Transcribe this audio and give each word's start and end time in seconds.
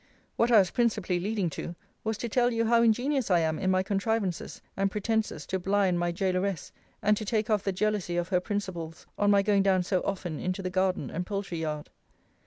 What 0.35 0.49
I 0.51 0.57
was 0.57 0.71
principally 0.71 1.19
leading 1.19 1.47
to, 1.51 1.75
was 2.03 2.17
to 2.17 2.27
tell 2.27 2.51
you 2.51 2.65
how 2.65 2.81
ingenious 2.81 3.29
I 3.29 3.41
am 3.41 3.59
in 3.59 3.69
my 3.69 3.83
contrivances 3.83 4.59
and 4.75 4.89
pretences 4.89 5.45
to 5.45 5.59
blind 5.59 5.99
my 5.99 6.11
gaoleress, 6.11 6.71
and 7.03 7.15
to 7.17 7.23
take 7.23 7.51
off 7.51 7.63
the 7.63 7.71
jealousy 7.71 8.17
of 8.17 8.29
her 8.29 8.39
principals 8.39 9.05
on 9.19 9.29
my 9.29 9.43
going 9.43 9.61
down 9.61 9.83
so 9.83 10.01
often 10.01 10.39
into 10.39 10.63
the 10.63 10.71
garden 10.71 11.11
and 11.11 11.23
poultry 11.27 11.59
yard. 11.59 11.91